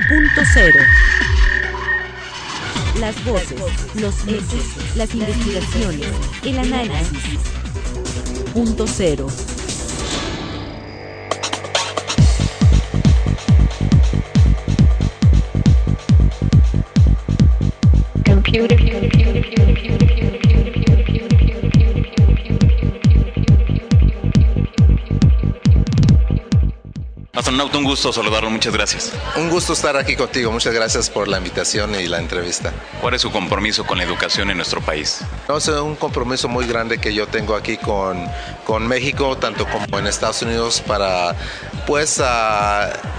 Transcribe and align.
Punto 0.08 0.42
cero. 0.52 0.80
Las 2.98 3.24
voces, 3.24 3.94
los 3.94 4.26
hechos, 4.26 4.96
las 4.96 5.14
investigaciones, 5.14 6.08
el 6.44 6.58
análisis. 6.58 7.38
Punto 8.52 8.88
cero. 8.88 9.28
Astronauta, 27.32 27.78
un 27.78 27.84
gusto 27.84 28.12
saludarlo, 28.12 28.50
muchas 28.50 28.72
gracias. 28.72 29.12
Un 29.36 29.50
gusto 29.50 29.72
estar 29.72 29.96
aquí 29.96 30.16
contigo, 30.16 30.50
muchas 30.50 30.74
gracias 30.74 31.08
por 31.08 31.28
la 31.28 31.38
invitación 31.38 31.94
y 31.94 32.08
la 32.08 32.18
entrevista. 32.18 32.72
¿Cuál 33.00 33.14
es 33.14 33.22
su 33.22 33.30
compromiso 33.30 33.86
con 33.86 33.98
la 33.98 34.04
educación 34.04 34.50
en 34.50 34.56
nuestro 34.56 34.80
país? 34.80 35.20
No, 35.48 35.58
es 35.58 35.68
un 35.68 35.94
compromiso 35.94 36.48
muy 36.48 36.66
grande 36.66 36.98
que 36.98 37.14
yo 37.14 37.28
tengo 37.28 37.54
aquí 37.54 37.76
con, 37.76 38.26
con 38.66 38.84
México, 38.88 39.36
tanto 39.36 39.64
como 39.66 39.96
en 39.96 40.08
Estados 40.08 40.42
Unidos, 40.42 40.82
para 40.84 41.36
pues 41.86 42.18
uh, 42.18 42.24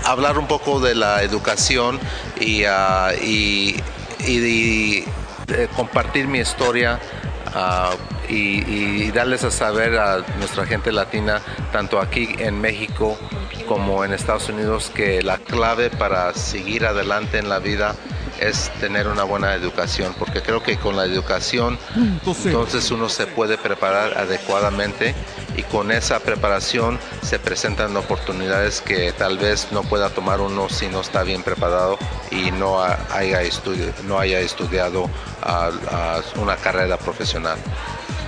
hablar 0.04 0.38
un 0.38 0.48
poco 0.48 0.82
de 0.82 0.94
la 0.94 1.24
educación 1.24 2.02
y, 2.38 2.66
uh, 2.66 3.14
y, 3.24 3.78
y, 4.28 4.38
y 4.38 5.06
eh, 5.52 5.68
compartir 5.76 6.28
mi 6.28 6.40
historia. 6.40 7.00
Y, 8.30 8.64
y, 8.66 9.12
darles 9.12 9.44
a 9.44 9.52
saber 9.52 10.00
a 10.00 10.20
nuestra 10.40 10.66
gente 10.66 10.90
latina, 10.94 11.42
tanto 11.74 12.00
aquí 12.00 12.34
en 12.38 12.62
México 12.62 13.18
como 13.68 14.06
en 14.06 14.14
Estados 14.14 14.48
Unidos, 14.48 14.90
que 14.96 15.22
la 15.22 15.38
clave 15.38 15.90
para 15.90 16.34
seguir 16.34 16.86
adelante 16.86 17.40
en 17.40 17.50
la 17.50 17.60
vida 17.60 17.94
es 18.42 18.72
tener 18.80 19.08
una 19.08 19.24
buena 19.24 19.54
educación, 19.54 20.14
porque 20.18 20.42
creo 20.42 20.62
que 20.62 20.78
con 20.78 20.98
la 20.98 21.06
educación 21.06 21.78
entonces 22.26 22.90
uno 22.92 23.08
se 23.08 23.28
puede 23.28 23.58
preparar 23.58 24.18
adecuadamente 24.18 25.14
y 25.56 25.64
con 25.64 25.92
esa 25.92 26.20
preparación 26.20 27.00
se 27.22 27.40
presentan 27.40 27.96
oportunidades 27.96 28.82
que 28.82 29.12
tal 29.14 29.38
vez 29.38 29.68
no 29.72 29.84
pueda 29.84 30.10
tomar 30.10 30.42
uno 30.42 30.70
si 30.70 30.88
no 30.88 31.02
está 31.02 31.24
bien 31.24 31.44
preparado 31.44 31.98
y 32.32 32.52
no 32.52 32.84
haya, 32.84 33.42
estudi 33.42 33.92
no 34.08 34.20
haya 34.20 34.40
estudiado 34.40 35.04
uh, 35.04 35.08
uh, 35.08 36.42
una 36.42 36.56
carrera 36.56 36.98
profesional. 36.98 37.58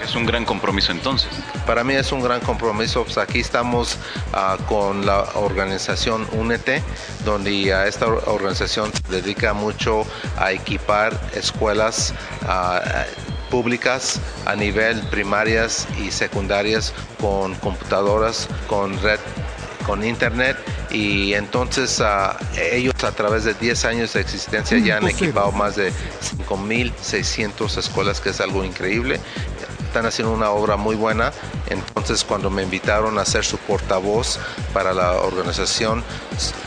Es 0.04 0.16
un 0.16 0.26
gran 0.26 0.44
compromiso 0.44 0.92
entonces. 0.92 1.30
Para 1.66 1.84
mí 1.84 1.94
es 1.94 2.12
un 2.12 2.22
gran 2.22 2.42
compromiso. 2.42 3.04
Pues 3.04 3.18
aquí 3.18 3.40
estamos 3.40 3.98
uh, 4.34 4.62
con 4.66 5.06
la 5.06 5.22
organización 5.36 6.28
UNETE, 6.34 6.84
donde 7.24 7.74
uh, 7.74 7.88
esta 7.88 8.08
organización 8.08 8.92
se 8.94 9.22
dedica 9.22 9.54
mucho 9.54 10.06
a 10.38 10.52
equipar 10.52 11.20
escuelas 11.34 12.14
uh, 12.44 13.50
públicas 13.50 14.20
a 14.46 14.56
nivel 14.56 15.00
primarias 15.04 15.88
y 16.00 16.12
secundarias 16.12 16.94
con 17.22 17.56
computadoras, 17.56 18.50
con 18.68 19.02
red 19.02 19.20
con 19.86 20.04
internet 20.04 20.56
y 20.92 21.34
entonces 21.34 22.00
uh, 22.00 22.34
ellos 22.58 22.94
a 23.04 23.12
través 23.12 23.44
de 23.44 23.54
10 23.54 23.86
años 23.86 24.14
de 24.14 24.22
existencia 24.22 24.78
ya 24.78 24.98
han 24.98 25.08
equipado 25.08 25.52
más 25.52 25.76
de 25.76 25.92
5.600 26.48 27.78
escuelas, 27.78 28.22
que 28.22 28.30
es 28.30 28.40
algo 28.40 28.64
increíble 28.64 29.20
están 29.94 30.08
haciendo 30.08 30.34
una 30.34 30.50
obra 30.50 30.76
muy 30.76 30.96
buena. 30.96 31.32
Entonces 31.68 32.24
cuando 32.24 32.50
me 32.50 32.64
invitaron 32.64 33.20
a 33.20 33.26
ser 33.26 33.46
su 33.46 33.60
portavoz 33.60 34.40
para 34.74 34.92
la 34.92 35.12
organización, 35.22 36.04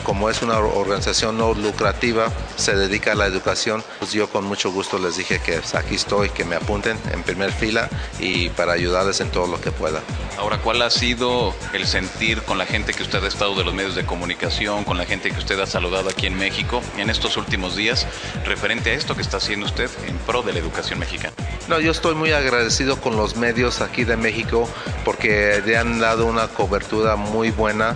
como 0.03 0.29
es 0.29 0.41
una 0.41 0.57
organización 0.59 1.37
no 1.37 1.53
lucrativa, 1.53 2.31
se 2.55 2.73
dedica 2.73 3.11
a 3.11 3.15
la 3.15 3.25
educación, 3.25 3.83
pues 3.99 4.13
yo 4.13 4.29
con 4.29 4.45
mucho 4.45 4.71
gusto 4.71 4.97
les 4.97 5.17
dije 5.17 5.39
que 5.39 5.57
pues, 5.57 5.75
aquí 5.75 5.95
estoy, 5.95 6.29
que 6.29 6.45
me 6.45 6.55
apunten 6.55 6.97
en 7.11 7.21
primer 7.23 7.51
fila 7.51 7.89
y 8.17 8.47
para 8.49 8.71
ayudarles 8.71 9.19
en 9.19 9.29
todo 9.29 9.47
lo 9.47 9.59
que 9.59 9.71
pueda. 9.71 9.99
Ahora, 10.37 10.59
¿cuál 10.59 10.81
ha 10.81 10.89
sido 10.89 11.53
el 11.73 11.85
sentir 11.85 12.43
con 12.43 12.57
la 12.57 12.65
gente 12.65 12.93
que 12.93 13.03
usted 13.03 13.21
ha 13.21 13.27
estado 13.27 13.55
de 13.55 13.65
los 13.65 13.73
medios 13.73 13.95
de 13.95 14.05
comunicación, 14.05 14.85
con 14.85 14.97
la 14.97 15.05
gente 15.05 15.31
que 15.31 15.37
usted 15.39 15.59
ha 15.59 15.65
saludado 15.65 16.09
aquí 16.09 16.27
en 16.27 16.37
México 16.37 16.81
en 16.95 17.09
estos 17.09 17.35
últimos 17.35 17.75
días, 17.75 18.07
referente 18.45 18.91
a 18.91 18.93
esto 18.93 19.15
que 19.15 19.21
está 19.21 19.37
haciendo 19.37 19.65
usted 19.65 19.89
en 20.07 20.17
pro 20.19 20.43
de 20.43 20.53
la 20.53 20.59
educación 20.59 20.99
mexicana? 20.99 21.33
No, 21.67 21.81
yo 21.81 21.91
estoy 21.91 22.15
muy 22.15 22.31
agradecido 22.31 23.01
con 23.01 23.16
los 23.17 23.35
medios 23.35 23.81
aquí 23.81 24.05
de 24.05 24.15
México 24.15 24.69
porque 25.03 25.61
le 25.65 25.77
han 25.77 25.99
dado 25.99 26.25
una 26.25 26.47
cobertura 26.47 27.15
muy 27.15 27.51
buena 27.51 27.95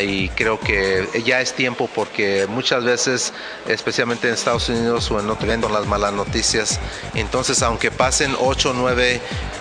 y 0.00 0.28
creo 0.30 0.58
que 0.58 1.06
ya 1.24 1.40
es 1.40 1.54
tiempo 1.54 1.88
porque 1.94 2.46
muchas 2.48 2.84
veces, 2.84 3.32
especialmente 3.66 4.28
en 4.28 4.34
Estados 4.34 4.68
Unidos 4.68 5.10
o 5.10 5.20
en 5.20 5.30
otro 5.30 5.48
las 5.48 5.86
malas 5.86 6.12
noticias, 6.12 6.80
entonces 7.14 7.62
aunque 7.62 7.90
pasen 7.90 8.34
8 8.38 8.70
o 8.70 8.72
9 8.74 9.20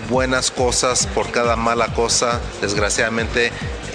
buenas 0.10 0.52
cosas 0.52 1.08
por 1.08 1.32
cada 1.32 1.56
mala 1.56 1.94
cosa, 1.94 2.42
desgraciadamente 2.62 3.52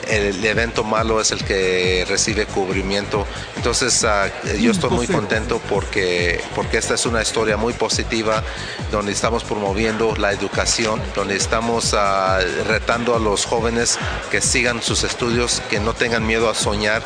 el 0.09 0.45
evento 0.45 0.85
malo 0.85 1.21
es 1.21 1.33
el 1.33 1.45
que 1.45 2.05
recibe 2.09 2.47
cubrimiento. 2.47 3.27
Entonces 3.57 4.05
uh, 4.05 4.57
yo 4.59 4.71
estoy 4.73 4.91
muy 4.91 5.07
contento 5.07 5.61
porque, 5.69 6.41
porque 6.55 6.79
esta 6.79 6.95
es 6.95 7.07
una 7.07 7.23
historia 7.23 7.57
muy 7.57 7.73
positiva 7.73 8.43
donde 8.91 9.13
estamos 9.13 9.45
promoviendo 9.45 10.15
la 10.17 10.33
educación, 10.33 11.01
donde 11.15 11.37
estamos 11.37 11.93
uh, 11.93 12.65
retando 12.67 13.15
a 13.15 13.19
los 13.19 13.45
jóvenes 13.45 13.99
que 14.31 14.41
sigan 14.41 14.83
sus 14.83 15.05
estudios, 15.05 15.63
que 15.71 15.81
no 15.81 15.95
tengan 15.95 16.27
miedo 16.27 16.49
a 16.49 16.55
soñar, 16.55 17.03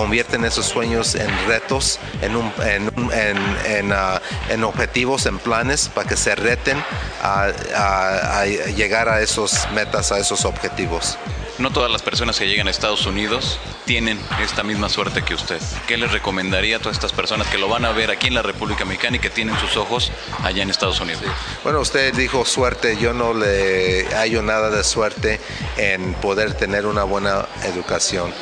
convierten 0.00 0.46
esos 0.46 0.64
sueños 0.64 1.14
en 1.14 1.28
retos, 1.46 1.98
en, 2.22 2.34
un, 2.34 2.50
en, 2.64 2.90
en, 3.12 3.36
en, 3.66 3.92
uh, 3.92 4.18
en, 4.48 4.64
objetivos, 4.64 5.26
en 5.26 5.38
planes, 5.38 5.90
para 5.94 6.08
que 6.08 6.16
se 6.16 6.34
reten 6.34 6.82
a, 7.22 7.48
a, 7.76 8.40
a 8.40 8.46
llegar 8.46 9.10
a 9.10 9.20
esos 9.20 9.68
metas, 9.74 10.10
a 10.10 10.18
esos 10.18 10.46
objetivos. 10.46 11.18
No 11.58 11.70
todas 11.70 11.90
las 11.90 12.00
personas 12.00 12.38
que 12.38 12.48
llegan 12.48 12.68
a 12.68 12.70
Estados 12.70 13.04
Unidos 13.04 13.60
tienen 13.84 14.18
esta 14.42 14.62
misma 14.62 14.88
suerte 14.88 15.20
que 15.22 15.34
usted. 15.34 15.60
¿Qué 15.86 15.98
les 15.98 16.10
recomendaría 16.10 16.76
a 16.76 16.78
todas 16.78 16.96
estas 16.96 17.12
personas 17.12 17.48
que 17.48 17.58
lo 17.58 17.68
van 17.68 17.84
a 17.84 17.92
ver 17.92 18.10
aquí 18.10 18.28
en 18.28 18.34
la 18.34 18.40
República 18.40 18.86
Mexicana 18.86 19.18
y 19.18 19.20
que 19.20 19.28
tienen 19.28 19.58
sus 19.58 19.76
ojos 19.76 20.10
allá 20.42 20.62
en 20.62 20.70
Estados 20.70 20.98
Unidos? 21.00 21.20
Bueno, 21.62 21.80
usted 21.80 22.14
dijo 22.14 22.46
suerte, 22.46 22.96
yo 22.96 23.12
no 23.12 23.34
le 23.34 24.06
hallo 24.14 24.40
nada 24.40 24.70
de 24.70 24.82
suerte 24.82 25.38
en 25.76 26.14
poder 26.14 26.54
tener 26.54 26.86
una 26.86 27.04
buena 27.04 27.46
educación. 27.64 28.32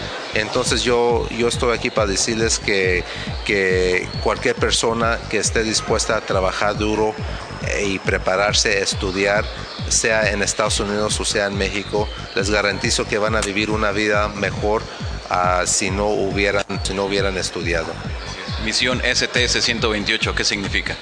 Entonces 0.41 0.83
yo, 0.83 1.29
yo 1.31 1.49
estoy 1.49 1.77
aquí 1.77 1.91
para 1.91 2.07
decirles 2.07 2.59
que, 2.59 3.05
que 3.45 4.09
cualquier 4.23 4.55
persona 4.55 5.19
que 5.31 5.39
esté 5.39 5.63
dispuesta 5.63 6.17
a 6.17 6.21
trabajar 6.21 6.77
duro 6.77 7.15
y 7.85 7.99
prepararse 7.99 8.79
a 8.79 8.81
estudiar, 8.81 9.45
sea 9.89 10.31
en 10.31 10.43
Estados 10.43 10.81
Unidos 10.81 11.19
o 11.21 11.25
sea 11.25 11.47
en 11.47 11.57
México, 11.57 12.09
les 12.35 12.51
garantizo 12.51 13.07
que 13.07 13.19
van 13.19 13.37
a 13.37 13.41
vivir 13.41 13.71
una 13.71 13.91
vida 13.91 14.29
mejor 14.29 14.83
uh, 15.31 15.67
si, 15.67 15.91
no 15.91 16.07
hubieran, 16.07 16.65
si 16.83 16.95
no 16.95 17.05
hubieran 17.05 17.37
estudiado. 17.37 17.89
Misión 18.65 19.01
STS 19.01 19.65
128, 19.65 20.35
¿qué 20.35 20.45
significa? 20.45 20.97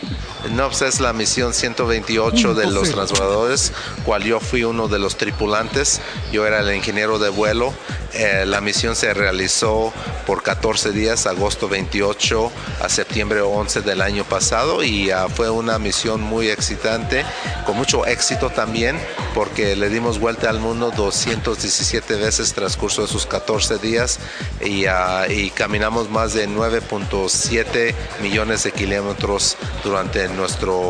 NOPS 0.52 0.82
es 0.82 1.00
la 1.00 1.12
misión 1.12 1.52
128 1.52 2.54
de 2.54 2.66
los 2.66 2.90
transbordadores, 2.90 3.72
cual 4.04 4.22
yo 4.24 4.40
fui 4.40 4.64
uno 4.64 4.88
de 4.88 4.98
los 4.98 5.16
tripulantes, 5.16 6.00
yo 6.32 6.46
era 6.46 6.60
el 6.60 6.74
ingeniero 6.74 7.18
de 7.18 7.28
vuelo. 7.28 7.72
Eh, 8.14 8.44
la 8.46 8.60
misión 8.60 8.96
se 8.96 9.12
realizó 9.12 9.92
por 10.26 10.42
14 10.42 10.92
días, 10.92 11.26
agosto 11.26 11.68
28 11.68 12.50
a 12.82 12.88
septiembre 12.88 13.42
11 13.42 13.82
del 13.82 14.00
año 14.00 14.24
pasado 14.24 14.82
y 14.82 15.12
uh, 15.12 15.28
fue 15.28 15.50
una 15.50 15.78
misión 15.78 16.22
muy 16.22 16.48
excitante, 16.48 17.24
con 17.66 17.76
mucho 17.76 18.06
éxito 18.06 18.48
también, 18.48 18.98
porque 19.34 19.76
le 19.76 19.90
dimos 19.90 20.18
vuelta 20.18 20.48
al 20.48 20.60
mundo 20.60 20.92
217 20.96 22.14
veces 22.16 22.54
transcurso 22.54 23.02
de 23.02 23.08
esos 23.08 23.26
14 23.26 23.78
días 23.78 24.18
y, 24.64 24.86
uh, 24.86 25.30
y 25.30 25.50
caminamos 25.50 26.08
más 26.10 26.32
de 26.32 26.48
9.7 26.48 27.94
millones 28.22 28.62
de 28.64 28.72
kilómetros 28.72 29.56
durante 29.84 30.28
nuestro, 30.36 30.88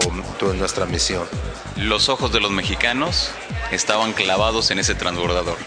nuestra 0.57 0.87
misión. 0.87 1.25
Los 1.77 2.09
ojos 2.09 2.33
de 2.33 2.41
los 2.41 2.51
mexicanos 2.51 3.31
estaban 3.71 4.13
clavados 4.13 4.71
en 4.71 4.79
ese 4.79 4.95
transbordador. 4.95 5.59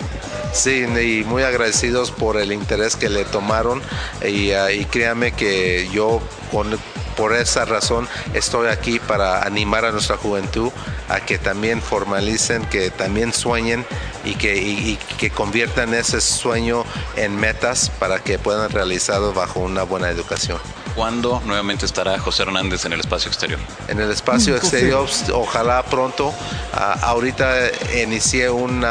Sí, 0.54 0.84
y 0.84 1.24
muy 1.26 1.44
agradecidos 1.44 2.12
por 2.12 2.38
el 2.38 2.52
interés 2.52 2.96
que 2.96 3.10
le 3.10 3.24
tomaron 3.26 3.82
y, 4.26 4.52
uh, 4.52 4.70
y 4.70 4.86
créame 4.86 5.32
que 5.32 5.88
yo 5.92 6.22
con, 6.52 6.78
por 7.16 7.36
esa 7.36 7.66
razón 7.66 8.08
estoy 8.34 8.68
aquí 8.68 9.00
para 9.00 9.44
animar 9.44 9.86
a 9.86 9.92
nuestra 9.92 10.18
juventud 10.18 10.72
a 11.08 11.20
que 11.20 11.38
también 11.38 11.82
formalicen, 11.82 12.66
que 12.66 12.90
también 12.90 13.32
sueñen 13.34 13.86
y 14.26 14.36
que, 14.36 14.58
y, 14.58 14.92
y 14.92 15.00
que 15.18 15.30
conviertan 15.30 15.94
ese 15.94 16.20
sueño 16.20 16.84
en 17.16 17.36
metas 17.36 17.92
para 18.00 18.20
que 18.20 18.40
puedan 18.40 18.72
realizarlo 18.72 19.34
bajo 19.34 19.60
una 19.60 19.84
buena 19.84 20.10
educación. 20.10 20.60
¿Cuándo 21.00 21.42
nuevamente 21.46 21.86
estará 21.86 22.20
José 22.20 22.44
Hernández 22.44 22.84
en 22.84 22.92
el 22.92 23.00
espacio 23.00 23.30
exterior? 23.30 23.58
En 23.88 24.02
el 24.02 24.12
espacio 24.12 24.58
exterior, 24.58 25.08
ojalá 25.34 25.82
pronto. 25.84 26.34
Ah, 26.74 27.00
ahorita 27.04 27.56
inicié 28.04 28.50
un 28.50 28.84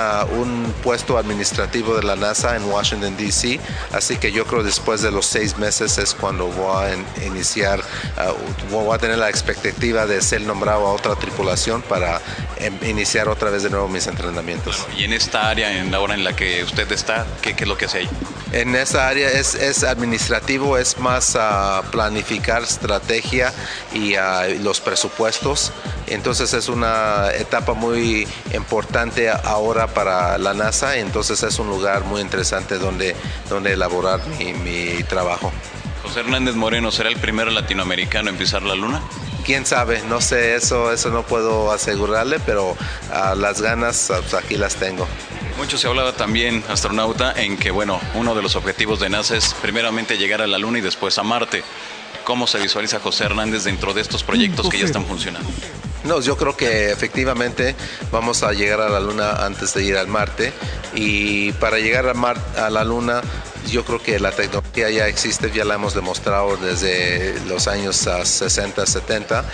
puesto 0.83 1.19
administrativo 1.19 1.95
de 1.95 2.05
la 2.05 2.17
NASA 2.17 2.57
en 2.57 2.65
Washington, 2.65 3.15
D.C., 3.15 3.61
así 3.93 4.17
que 4.17 4.33
yo 4.33 4.47
creo 4.47 4.63
después 4.63 5.03
de 5.03 5.11
los 5.11 5.27
seis 5.27 5.59
meses 5.59 5.99
es 5.99 6.15
cuando 6.15 6.47
voy 6.47 6.87
a 6.87 7.27
iniciar, 7.27 7.83
ah, 8.17 8.33
voy 8.71 8.95
a 8.95 8.97
tener 8.97 9.19
la 9.19 9.29
expectativa 9.29 10.07
de 10.07 10.23
ser 10.23 10.41
nombrado 10.41 10.87
a 10.87 10.93
otra 10.95 11.15
tripulación 11.15 11.83
para 11.83 12.23
em, 12.57 12.75
iniciar 12.89 13.29
otra 13.29 13.51
vez 13.51 13.65
de 13.65 13.69
nuevo 13.69 13.87
mis 13.87 14.07
entrenamientos. 14.07 14.87
y 14.97 15.05
en 15.05 15.13
esta 15.13 15.51
área, 15.51 15.79
en 15.79 15.91
la 15.93 16.01
hora 16.01 16.15
en 16.15 16.25
la 16.25 16.35
que 16.35 16.65
usted 16.65 16.91
está, 16.91 17.27
¿qué, 17.43 17.55
qué 17.55 17.65
es 17.65 17.69
lo 17.69 17.77
que 17.77 17.85
hace 17.85 17.99
ahí? 17.99 18.09
En 18.53 18.75
esa 18.75 19.09
área 19.09 19.31
es, 19.31 19.55
es 19.55 19.85
administrativo, 19.85 20.79
es 20.79 20.97
más 20.97 21.37
a 21.37 21.83
planificar 21.99 22.62
estrategia 22.62 23.53
y 23.93 24.15
los 24.62 24.81
presupuestos. 24.81 25.73
Entonces 26.06 26.53
es 26.53 26.69
una 26.69 27.33
etapa 27.35 27.75
muy 27.75 28.29
importante 28.55 29.29
ahora 29.31 29.89
para 29.89 30.39
la 30.39 30.55
NASA, 30.55 30.97
entonces 30.97 31.43
es 31.43 31.59
un 31.59 31.69
lugar 31.69 32.05
muy 32.05 32.21
interesante 32.21 32.79
donde, 32.79 33.17
donde 33.50 33.73
elaborar 33.73 34.21
mi, 34.39 34.53
mi 34.53 35.03
trabajo. 35.03 35.50
José 36.05 36.21
Hernández 36.21 36.55
Moreno, 36.55 36.93
¿será 36.93 37.09
el 37.09 37.17
primero 37.17 37.50
latinoamericano 37.50 38.31
en 38.31 38.37
pisar 38.37 38.62
la 38.62 38.77
luna? 38.77 39.03
quién 39.45 39.65
sabe, 39.65 40.03
no 40.11 40.21
sé, 40.21 40.56
eso, 40.56 40.93
eso 40.93 41.09
no 41.09 41.23
puedo 41.23 41.73
asegurarle, 41.73 42.39
pero 42.39 42.73
uh, 42.73 43.35
las 43.35 43.62
ganas 43.62 44.09
pues, 44.09 44.35
aquí 44.35 44.59
las 44.59 44.77
tengo. 44.77 45.09
Mucho 45.59 45.77
se 45.77 45.89
hablaba 45.89 46.13
también, 46.13 46.63
astronauta, 46.69 47.33
en 47.33 47.57
que 47.57 47.73
bueno, 47.73 48.01
uno 48.15 48.37
de 48.37 48.43
los 48.43 48.55
objetivos 48.55 49.01
de 49.01 49.09
NASA 49.11 49.37
es 49.37 49.55
primeramente 49.55 50.17
llegar 50.17 50.41
a 50.41 50.47
la 50.47 50.57
Luna 50.57 50.79
y 50.79 50.83
después 50.83 51.19
a 51.19 51.25
Marte. 51.25 51.65
¿Cómo 52.23 52.47
se 52.47 52.61
visualiza 52.61 53.01
José 53.01 53.25
Hernández 53.25 53.65
dentro 53.65 53.93
de 53.93 54.01
estos 54.01 54.23
proyectos 54.23 54.69
que 54.69 54.79
ya 54.79 54.85
están 54.85 55.05
funcionando? 55.05 55.51
No, 56.05 56.21
yo 56.21 56.37
creo 56.37 56.57
que 56.57 56.93
efectivamente 56.93 57.75
vamos 58.13 58.45
a 58.45 58.53
llegar 58.53 58.81
a 58.81 58.89
la 58.89 59.01
Luna 59.01 59.45
antes 59.45 59.75
de 59.75 59.85
ir 59.85 59.97
al 59.97 60.07
Marte 60.07 60.53
y 60.95 61.51
para 61.55 61.79
llegar 61.79 62.07
a, 62.07 62.67
a 62.67 62.71
la 62.71 62.85
Luna 62.85 63.21
yo 63.67 63.85
creo 63.85 64.03
que 64.03 64.19
la 64.19 64.33
tecnología 64.33 64.91
ya 64.91 65.07
existe, 65.07 65.51
ya 65.51 65.65
la 65.65 65.75
hemos 65.75 65.95
demostrado 65.95 66.57
desde 66.57 67.39
los 67.47 67.69
años 67.69 67.97
60, 67.97 68.87
70, 68.87 69.45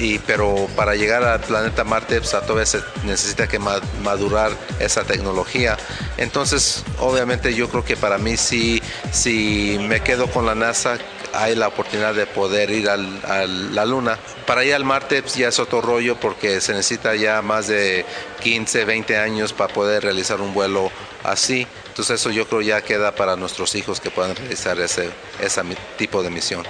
y, 0.00 0.18
pero 0.20 0.68
para 0.76 0.94
llegar 0.94 1.24
al 1.24 1.40
planeta 1.40 1.84
Marte 1.84 2.18
pues, 2.18 2.30
todavía 2.30 2.66
se 2.66 2.80
necesita 3.04 3.46
que 3.46 3.58
madurar 3.58 4.52
esa 4.80 5.04
tecnología. 5.04 5.76
Entonces, 6.16 6.84
obviamente 6.98 7.54
yo 7.54 7.68
creo 7.68 7.84
que 7.84 7.96
para 7.96 8.18
mí 8.18 8.36
si, 8.36 8.82
si 9.12 9.78
me 9.80 10.00
quedo 10.00 10.28
con 10.28 10.46
la 10.46 10.54
NASA, 10.54 10.98
hay 11.32 11.54
la 11.54 11.68
oportunidad 11.68 12.14
de 12.14 12.26
poder 12.26 12.70
ir 12.70 12.88
a 12.88 12.96
la 12.96 13.84
Luna. 13.84 14.18
Para 14.46 14.64
ir 14.64 14.74
al 14.74 14.84
Marte 14.84 15.22
pues, 15.22 15.36
ya 15.36 15.48
es 15.48 15.58
otro 15.58 15.80
rollo 15.80 16.16
porque 16.16 16.60
se 16.60 16.72
necesita 16.72 17.14
ya 17.14 17.42
más 17.42 17.68
de 17.68 18.04
15, 18.42 18.84
20 18.84 19.16
años 19.16 19.52
para 19.52 19.72
poder 19.72 20.02
realizar 20.02 20.40
un 20.40 20.54
vuelo 20.54 20.90
así. 21.24 21.66
Entonces 21.88 22.20
eso 22.20 22.30
yo 22.30 22.46
creo 22.48 22.62
ya 22.62 22.82
queda 22.82 23.14
para 23.14 23.36
nuestros 23.36 23.74
hijos 23.74 24.00
que 24.00 24.10
puedan 24.10 24.36
realizar 24.36 24.78
ese, 24.80 25.10
ese 25.40 25.62
tipo 25.96 26.22
de 26.22 26.30
misión. 26.30 26.64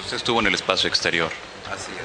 usted 0.00 0.16
estuvo 0.16 0.40
en 0.40 0.46
el 0.46 0.54
espacio 0.54 0.88
exterior. 0.88 1.30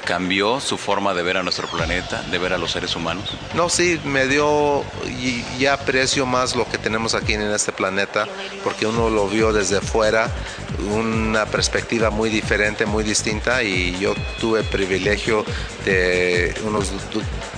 ¿Cambió 0.06 0.60
su 0.60 0.78
forma 0.78 1.14
de 1.14 1.24
ver 1.24 1.38
a 1.38 1.44
nuestro 1.44 1.68
planeta, 1.68 2.22
de 2.31 2.38
ver 2.38 2.54
a 2.54 2.58
los 2.58 2.72
seres 2.72 2.96
humanos? 2.96 3.38
No, 3.54 3.69
sí, 3.69 4.00
me 4.06 4.28
dio, 4.28 4.84
y 5.06 5.44
ya 5.58 5.74
aprecio 5.74 6.25
más 6.25 6.56
lo 6.56 6.68
que 6.69 6.78
tenemos 6.78 7.14
aquí 7.14 7.34
en 7.34 7.42
este 7.42 7.72
planeta, 7.72 8.28
porque 8.64 8.86
uno 8.86 9.10
lo 9.10 9.28
vio 9.28 9.52
desde 9.54 9.81
fuera, 9.81 10.30
una 10.92 11.46
perspectiva 11.46 12.10
muy 12.10 12.30
diferente, 12.30 12.86
muy 12.86 13.04
distinta, 13.04 13.64
y 13.64 13.98
yo 14.00 14.14
tuve 14.40 14.64
privilegio 14.64 15.44
de 15.86 16.56
unos 16.64 16.92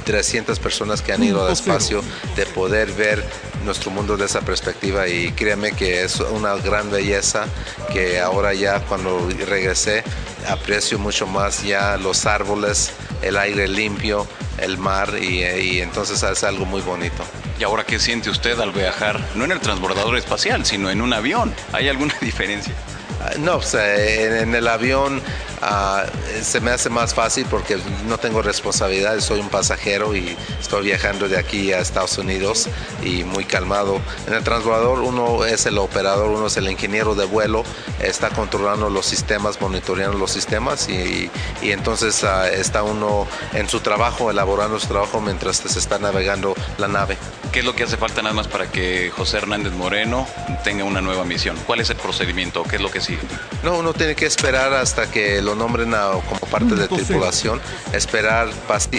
300 0.10 0.58
personas 0.58 1.04
que 1.04 1.14
han 1.14 1.24
ido 1.24 1.46
al 1.46 1.54
espacio, 1.54 2.02
de 2.36 2.48
poder 2.48 2.92
ver 2.94 3.24
nuestro 3.64 3.92
mundo 3.92 4.18
de 4.18 4.26
esa 4.26 4.42
perspectiva 4.42 5.08
y 5.08 5.32
créeme 5.34 5.74
que 5.74 6.04
es 6.04 6.20
una 6.20 6.56
gran 6.56 6.90
belleza 6.90 7.46
que 7.94 8.20
ahora 8.20 8.56
ya 8.56 8.80
cuando 8.80 9.30
regresé 9.48 10.04
aprecio 10.48 10.98
mucho 10.98 11.28
más 11.28 11.62
ya 11.62 11.96
los 11.98 12.26
árboles, 12.26 12.92
el 13.22 13.38
aire 13.38 13.68
limpio, 13.68 14.26
el 14.58 14.80
mar 14.80 15.14
y, 15.22 15.80
entonces 15.80 16.24
es 16.24 16.44
algo 16.44 16.66
muy 16.66 16.82
bonito. 16.82 17.24
¿Y 17.60 17.64
ahora 17.64 17.84
qué 17.84 18.00
siente 18.00 18.32
usted 18.32 18.60
al 18.60 18.72
viajar, 18.72 19.20
no 19.36 19.46
en 19.46 19.52
el 19.52 19.60
transbordador 19.60 20.18
espacial, 20.18 20.66
sino 20.66 20.90
en 20.90 21.02
un 21.02 21.14
avión? 21.14 21.54
¿Hay 21.72 21.88
alguna 21.88 22.16
diferencia? 22.22 22.74
Ah, 23.22 23.34
no, 23.38 23.60
pues, 23.60 23.76
en, 23.76 24.56
el 24.56 24.68
avión 24.68 25.22
ah, 25.62 26.06
se 26.42 26.60
me 26.60 26.72
hace 26.72 26.90
más 26.90 27.14
fácil 27.14 27.46
porque 27.50 27.78
no 28.08 28.18
tengo 28.18 28.42
responsabilidades, 28.42 29.24
soy 29.24 29.40
un 29.40 29.50
pasajero 29.50 30.16
y 30.16 30.36
estoy 30.60 30.86
viajando 30.86 31.28
de 31.28 31.38
aquí 31.38 31.74
a 31.74 31.80
Estados 31.80 32.18
Unidos 32.18 32.68
y 33.04 33.24
muy 33.24 33.46
calmado. 33.46 34.00
En 34.28 34.34
el 34.34 34.44
transbordador 34.44 35.00
uno 35.00 35.46
es 35.46 35.66
el 35.66 35.78
operador, 35.78 36.30
uno 36.30 36.48
es 36.48 36.58
el 36.58 36.70
ingeniero 36.70 37.16
de 37.16 37.26
vuelo, 37.26 37.64
está 38.02 38.30
controlando 38.30 38.90
los 38.90 39.06
sistemas, 39.06 39.62
monitoreando 39.62 40.18
los 40.18 40.32
sistemas 40.32 40.90
y, 40.90 41.30
entonces 41.62 42.24
ah, 42.24 42.50
está 42.50 42.84
uno 42.84 43.28
en 43.54 43.70
su 43.70 43.80
trabajo, 43.80 44.32
elaborando 44.32 44.80
su 44.80 44.88
trabajo 44.88 45.22
mientras 45.22 45.58
se 45.58 45.80
está 45.80 46.00
navegando 46.00 46.56
la 46.78 46.88
nave. 46.88 47.18
¿Qué 47.52 47.60
es 47.60 47.66
lo 47.66 47.76
que 47.76 47.84
hace 47.84 47.98
falta 47.98 48.22
nada 48.22 48.36
más 48.36 48.48
para 48.48 48.72
que 48.72 49.10
José 49.10 49.38
Hernández 49.38 49.74
Moreno 49.74 50.28
tenga 50.64 50.84
una 50.84 51.02
nueva 51.02 51.26
misión? 51.26 51.58
¿Cuál 51.66 51.80
es 51.80 51.90
el 51.90 51.98
procedimiento? 51.98 52.64
¿Qué 52.64 52.76
es 52.76 52.82
lo 52.82 52.92
que 52.92 53.02
sigue? 53.02 53.22
No, 53.64 53.80
uno 53.80 53.94
tiene 53.94 54.16
que 54.16 54.28
esperar 54.28 54.72
hasta 54.74 55.10
que 55.10 55.42
lo 55.50 55.56
nombren 55.56 55.92
como 55.92 56.40
parte 56.51 56.75
de 56.75 56.88
tripulación, 56.88 57.60
esperar, 57.92 58.50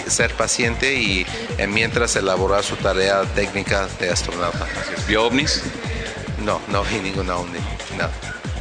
ser 0.07 0.33
paciente 0.33 0.95
y 0.95 1.25
mientras 1.69 2.15
elaborar 2.17 2.63
su 2.63 2.75
tarea 2.75 3.21
técnica 3.35 3.87
de 3.99 4.09
astronauta. 4.09 4.67
¿Vio 5.07 5.23
ovnis? 5.23 5.63
No, 6.43 6.59
no 6.67 6.83
vi 6.83 6.99
ninguna 6.99 7.37
ovni. 7.37 7.59
No. 7.97 8.09